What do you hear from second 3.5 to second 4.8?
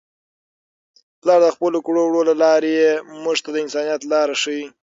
د انسانیت لار ښيي.